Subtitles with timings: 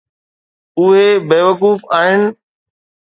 [0.79, 2.35] اهي بيوقوف آهن.